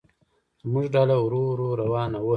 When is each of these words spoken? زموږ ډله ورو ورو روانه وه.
زموږ 0.61 0.85
ډله 0.93 1.15
ورو 1.19 1.41
ورو 1.49 1.67
روانه 1.81 2.19
وه. 2.25 2.29